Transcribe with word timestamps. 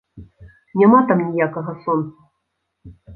Няма 0.81 1.01
там 1.11 1.21
ніякага 1.27 1.75
сонца. 1.83 2.17